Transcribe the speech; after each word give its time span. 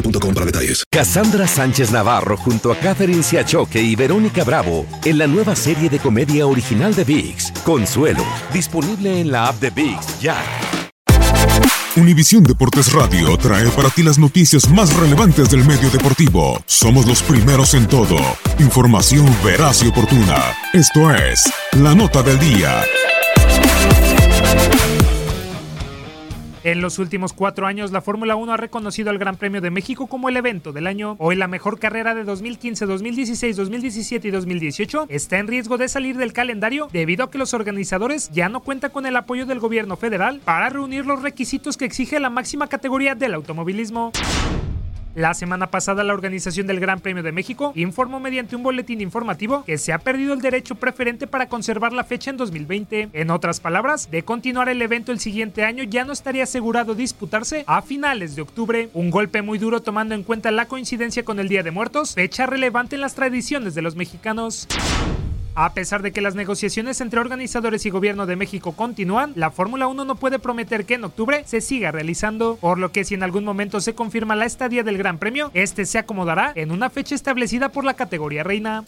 boostmobile.com 0.00 0.34
para 0.34 0.46
detalles. 0.46 0.84
Cassandra 0.90 1.46
Sánchez 1.46 1.90
Navarro 1.90 2.36
junto 2.36 2.72
a 2.72 2.76
Catherine 2.76 3.22
Siachoque 3.22 3.80
y 3.80 3.96
Verónica 3.96 4.44
Bravo 4.44 4.86
en 5.04 5.18
la 5.18 5.26
nueva 5.26 5.54
serie 5.54 5.88
de 5.88 5.98
comedia 5.98 6.46
original 6.46 6.94
de 6.94 7.04
VIX, 7.04 7.52
Consuelo, 7.64 8.24
disponible 8.52 9.20
en 9.20 9.30
la 9.30 9.48
app 9.48 9.60
de 9.60 9.70
VIX 9.70 10.20
ya. 10.20 10.36
Univisión 11.96 12.44
Deportes 12.44 12.92
Radio 12.92 13.36
trae 13.38 13.68
para 13.70 13.90
ti 13.90 14.04
las 14.04 14.18
noticias 14.18 14.68
más 14.70 14.94
relevantes 14.94 15.50
del 15.50 15.64
medio 15.64 15.90
deportivo. 15.90 16.62
Somos 16.66 17.06
los 17.06 17.22
primeros 17.22 17.74
en 17.74 17.88
todo. 17.88 18.18
Información 18.60 19.26
veraz 19.44 19.82
y 19.82 19.88
oportuna. 19.88 20.36
Esto 20.72 21.12
es 21.12 21.42
La 21.72 21.94
Nota 21.96 22.22
del 22.22 22.38
Día. 22.38 22.84
En 26.68 26.82
los 26.82 26.98
últimos 26.98 27.32
cuatro 27.32 27.66
años, 27.66 27.92
la 27.92 28.02
Fórmula 28.02 28.36
1 28.36 28.52
ha 28.52 28.58
reconocido 28.58 29.08
al 29.08 29.16
Gran 29.16 29.36
Premio 29.36 29.62
de 29.62 29.70
México 29.70 30.06
como 30.06 30.28
el 30.28 30.36
evento 30.36 30.70
del 30.70 30.86
año. 30.86 31.16
Hoy 31.18 31.34
la 31.34 31.48
mejor 31.48 31.78
carrera 31.78 32.14
de 32.14 32.24
2015, 32.24 32.84
2016, 32.84 33.56
2017 33.56 34.28
y 34.28 34.30
2018 34.30 35.06
está 35.08 35.38
en 35.38 35.46
riesgo 35.46 35.78
de 35.78 35.88
salir 35.88 36.18
del 36.18 36.34
calendario 36.34 36.88
debido 36.92 37.24
a 37.24 37.30
que 37.30 37.38
los 37.38 37.54
organizadores 37.54 38.30
ya 38.32 38.50
no 38.50 38.60
cuentan 38.60 38.90
con 38.90 39.06
el 39.06 39.16
apoyo 39.16 39.46
del 39.46 39.60
gobierno 39.60 39.96
federal 39.96 40.42
para 40.44 40.68
reunir 40.68 41.06
los 41.06 41.22
requisitos 41.22 41.78
que 41.78 41.86
exige 41.86 42.20
la 42.20 42.28
máxima 42.28 42.66
categoría 42.66 43.14
del 43.14 43.32
automovilismo. 43.32 44.12
La 45.18 45.34
semana 45.34 45.68
pasada 45.68 46.04
la 46.04 46.14
organización 46.14 46.68
del 46.68 46.78
Gran 46.78 47.00
Premio 47.00 47.24
de 47.24 47.32
México 47.32 47.72
informó 47.74 48.20
mediante 48.20 48.54
un 48.54 48.62
boletín 48.62 49.00
informativo 49.00 49.64
que 49.64 49.76
se 49.76 49.92
ha 49.92 49.98
perdido 49.98 50.32
el 50.32 50.40
derecho 50.40 50.76
preferente 50.76 51.26
para 51.26 51.48
conservar 51.48 51.92
la 51.92 52.04
fecha 52.04 52.30
en 52.30 52.36
2020. 52.36 53.08
En 53.12 53.30
otras 53.32 53.58
palabras, 53.58 54.12
de 54.12 54.22
continuar 54.22 54.68
el 54.68 54.80
evento 54.80 55.10
el 55.10 55.18
siguiente 55.18 55.64
año 55.64 55.82
ya 55.82 56.04
no 56.04 56.12
estaría 56.12 56.44
asegurado 56.44 56.94
disputarse 56.94 57.64
a 57.66 57.82
finales 57.82 58.36
de 58.36 58.42
octubre. 58.42 58.90
Un 58.94 59.10
golpe 59.10 59.42
muy 59.42 59.58
duro 59.58 59.82
tomando 59.82 60.14
en 60.14 60.22
cuenta 60.22 60.52
la 60.52 60.66
coincidencia 60.66 61.24
con 61.24 61.40
el 61.40 61.48
Día 61.48 61.64
de 61.64 61.72
Muertos, 61.72 62.14
fecha 62.14 62.46
relevante 62.46 62.94
en 62.94 63.00
las 63.00 63.16
tradiciones 63.16 63.74
de 63.74 63.82
los 63.82 63.96
mexicanos. 63.96 64.68
A 65.60 65.74
pesar 65.74 66.02
de 66.02 66.12
que 66.12 66.20
las 66.20 66.36
negociaciones 66.36 67.00
entre 67.00 67.18
organizadores 67.18 67.84
y 67.84 67.90
gobierno 67.90 68.26
de 68.26 68.36
México 68.36 68.76
continúan, 68.76 69.32
la 69.34 69.50
Fórmula 69.50 69.88
1 69.88 70.04
no 70.04 70.14
puede 70.14 70.38
prometer 70.38 70.84
que 70.84 70.94
en 70.94 71.02
octubre 71.02 71.42
se 71.46 71.60
siga 71.60 71.90
realizando, 71.90 72.54
por 72.60 72.78
lo 72.78 72.92
que 72.92 73.02
si 73.02 73.14
en 73.14 73.24
algún 73.24 73.42
momento 73.42 73.80
se 73.80 73.92
confirma 73.92 74.36
la 74.36 74.46
estadía 74.46 74.84
del 74.84 74.98
Gran 74.98 75.18
Premio, 75.18 75.50
este 75.54 75.84
se 75.84 75.98
acomodará 75.98 76.52
en 76.54 76.70
una 76.70 76.90
fecha 76.90 77.16
establecida 77.16 77.70
por 77.70 77.82
la 77.84 77.94
categoría 77.94 78.44
reina. 78.44 78.84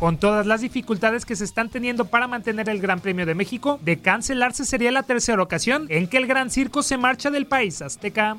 Con 0.00 0.18
todas 0.18 0.46
las 0.46 0.62
dificultades 0.62 1.24
que 1.24 1.36
se 1.36 1.44
están 1.44 1.68
teniendo 1.68 2.06
para 2.06 2.26
mantener 2.26 2.68
el 2.68 2.80
Gran 2.80 2.98
Premio 2.98 3.24
de 3.24 3.36
México, 3.36 3.78
de 3.80 4.00
cancelarse 4.00 4.64
sería 4.64 4.90
la 4.90 5.04
tercera 5.04 5.40
ocasión 5.40 5.86
en 5.90 6.08
que 6.08 6.16
el 6.16 6.26
Gran 6.26 6.50
Circo 6.50 6.82
se 6.82 6.98
marcha 6.98 7.30
del 7.30 7.46
país 7.46 7.82
azteca. 7.82 8.36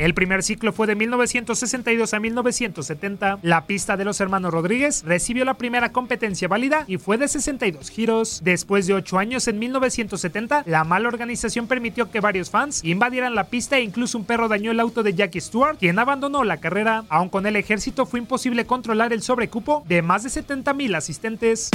El 0.00 0.14
primer 0.14 0.42
ciclo 0.42 0.72
fue 0.72 0.86
de 0.86 0.94
1962 0.94 2.14
a 2.14 2.20
1970. 2.20 3.38
La 3.42 3.66
pista 3.66 3.98
de 3.98 4.06
los 4.06 4.18
hermanos 4.22 4.50
Rodríguez 4.50 5.02
recibió 5.04 5.44
la 5.44 5.58
primera 5.58 5.92
competencia 5.92 6.48
válida 6.48 6.84
y 6.86 6.96
fue 6.96 7.18
de 7.18 7.28
62 7.28 7.90
giros. 7.90 8.40
Después 8.42 8.86
de 8.86 8.94
8 8.94 9.18
años, 9.18 9.46
en 9.46 9.58
1970, 9.58 10.62
la 10.64 10.84
mala 10.84 11.08
organización 11.08 11.66
permitió 11.66 12.10
que 12.10 12.20
varios 12.20 12.48
fans 12.48 12.82
invadieran 12.82 13.34
la 13.34 13.48
pista 13.48 13.76
e 13.76 13.82
incluso 13.82 14.16
un 14.16 14.24
perro 14.24 14.48
dañó 14.48 14.70
el 14.70 14.80
auto 14.80 15.02
de 15.02 15.12
Jackie 15.12 15.42
Stewart, 15.42 15.76
quien 15.76 15.98
abandonó 15.98 16.44
la 16.44 16.56
carrera. 16.56 17.04
Aun 17.10 17.28
con 17.28 17.44
el 17.44 17.56
ejército 17.56 18.06
fue 18.06 18.20
imposible 18.20 18.64
controlar 18.64 19.12
el 19.12 19.20
sobrecupo 19.20 19.84
de 19.86 20.00
más 20.00 20.22
de 20.22 20.30
70 20.30 20.72
mil 20.72 20.94
asistentes. 20.94 21.68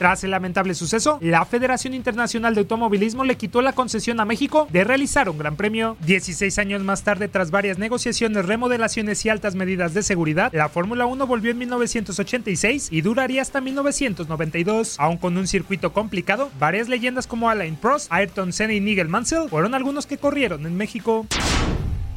Tras 0.00 0.24
el 0.24 0.30
lamentable 0.30 0.72
suceso, 0.72 1.18
la 1.20 1.44
Federación 1.44 1.92
Internacional 1.92 2.54
de 2.54 2.62
Automovilismo 2.62 3.22
le 3.22 3.36
quitó 3.36 3.60
la 3.60 3.74
concesión 3.74 4.18
a 4.18 4.24
México 4.24 4.66
de 4.72 4.82
realizar 4.82 5.28
un 5.28 5.36
gran 5.36 5.56
premio. 5.56 5.98
16 6.06 6.56
años 6.58 6.82
más 6.82 7.04
tarde, 7.04 7.28
tras 7.28 7.50
varias 7.50 7.76
negociaciones, 7.76 8.46
remodelaciones 8.46 9.22
y 9.26 9.28
altas 9.28 9.56
medidas 9.56 9.92
de 9.92 10.02
seguridad, 10.02 10.54
la 10.54 10.70
Fórmula 10.70 11.04
1 11.04 11.26
volvió 11.26 11.50
en 11.50 11.58
1986 11.58 12.88
y 12.90 13.02
duraría 13.02 13.42
hasta 13.42 13.60
1992. 13.60 14.96
Aun 14.98 15.18
con 15.18 15.36
un 15.36 15.46
circuito 15.46 15.92
complicado, 15.92 16.48
varias 16.58 16.88
leyendas 16.88 17.26
como 17.26 17.50
Alain 17.50 17.76
Prost, 17.76 18.10
Ayrton 18.10 18.54
Senna 18.54 18.72
y 18.72 18.80
Nigel 18.80 19.08
Mansell 19.08 19.50
fueron 19.50 19.74
algunos 19.74 20.06
que 20.06 20.16
corrieron 20.16 20.64
en 20.64 20.78
México. 20.78 21.26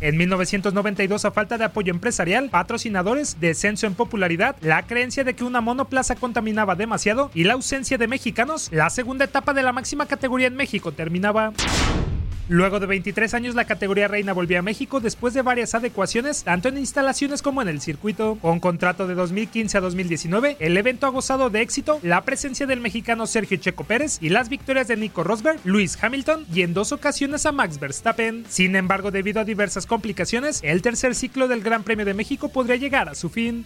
En 0.03 0.17
1992, 0.17 1.23
a 1.23 1.31
falta 1.31 1.57
de 1.57 1.63
apoyo 1.63 1.93
empresarial, 1.93 2.49
patrocinadores, 2.49 3.39
descenso 3.39 3.87
en 3.87 3.93
popularidad, 3.93 4.57
la 4.59 4.85
creencia 4.85 5.23
de 5.23 5.33
que 5.33 5.45
una 5.45 5.61
monoplaza 5.61 6.15
contaminaba 6.15 6.75
demasiado 6.75 7.31
y 7.33 7.45
la 7.45 7.53
ausencia 7.53 7.97
de 7.97 8.09
mexicanos, 8.09 8.67
la 8.73 8.89
segunda 8.89 9.23
etapa 9.23 9.53
de 9.53 9.63
la 9.63 9.71
máxima 9.71 10.05
categoría 10.05 10.47
en 10.47 10.57
México 10.57 10.91
terminaba. 10.91 11.53
Luego 12.49 12.79
de 12.79 12.87
23 12.87 13.33
años, 13.33 13.55
la 13.55 13.65
categoría 13.65 14.07
reina 14.07 14.33
volvió 14.33 14.59
a 14.59 14.61
México 14.61 14.99
después 14.99 15.33
de 15.33 15.41
varias 15.41 15.75
adecuaciones, 15.75 16.43
tanto 16.43 16.69
en 16.69 16.77
instalaciones 16.77 17.41
como 17.41 17.61
en 17.61 17.69
el 17.69 17.79
circuito. 17.79 18.37
Con 18.41 18.59
contrato 18.59 19.07
de 19.07 19.15
2015 19.15 19.77
a 19.77 19.81
2019, 19.81 20.57
el 20.59 20.77
evento 20.77 21.07
ha 21.07 21.09
gozado 21.09 21.49
de 21.49 21.61
éxito, 21.61 21.99
la 22.03 22.21
presencia 22.21 22.65
del 22.65 22.81
mexicano 22.81 23.27
Sergio 23.27 23.57
Checo 23.57 23.85
Pérez 23.85 24.17
y 24.21 24.29
las 24.29 24.49
victorias 24.49 24.87
de 24.87 24.97
Nico 24.97 25.23
Rosberg, 25.23 25.59
Luis 25.63 25.97
Hamilton 26.01 26.45
y 26.53 26.63
en 26.63 26.73
dos 26.73 26.91
ocasiones 26.91 27.45
a 27.45 27.51
Max 27.51 27.79
Verstappen. 27.79 28.45
Sin 28.49 28.75
embargo, 28.75 29.11
debido 29.11 29.39
a 29.39 29.45
diversas 29.45 29.85
complicaciones, 29.85 30.59
el 30.63 30.81
tercer 30.81 31.15
ciclo 31.15 31.47
del 31.47 31.61
Gran 31.61 31.83
Premio 31.83 32.05
de 32.05 32.13
México 32.13 32.49
podría 32.49 32.75
llegar 32.75 33.07
a 33.07 33.15
su 33.15 33.29
fin. 33.29 33.65